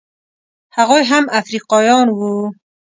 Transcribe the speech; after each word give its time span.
هغوی 0.77 1.01
هم 1.11 1.23
افریقایان 1.39 2.07
وو. 2.11 2.33